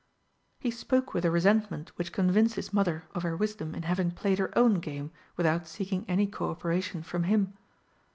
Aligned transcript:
He 0.57 0.71
spoke 0.71 1.13
with 1.13 1.25
a 1.25 1.29
resentment 1.29 1.91
which 1.95 2.11
convinced 2.11 2.55
his 2.55 2.73
Mother 2.73 3.03
of 3.13 3.21
her 3.21 3.37
wisdom 3.37 3.75
in 3.75 3.83
having 3.83 4.09
played 4.09 4.39
her 4.39 4.51
own 4.57 4.79
game 4.79 5.11
without 5.37 5.67
seeking 5.67 6.05
any 6.07 6.25
co 6.25 6.49
operation 6.49 7.03
from 7.03 7.25
him. 7.25 7.53